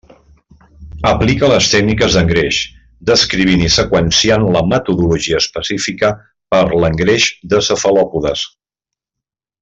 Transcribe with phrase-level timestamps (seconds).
[1.09, 2.61] Aplica les tècniques d'engreix,
[3.09, 6.09] descrivint i seqüenciant la metodologia específica
[6.55, 8.47] per l'engreix de cefalòpodes.